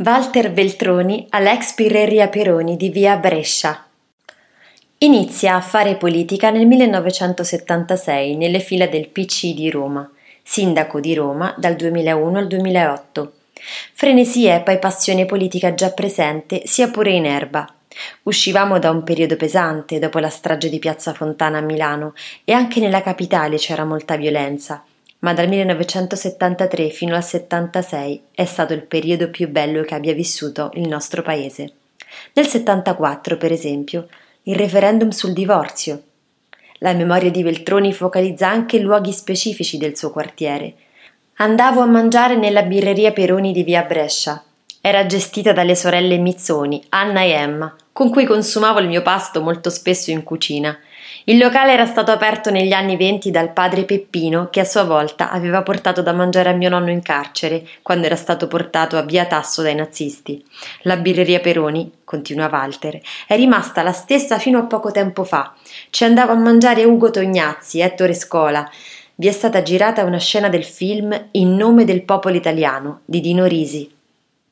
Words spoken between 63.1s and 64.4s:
è rimasta la stessa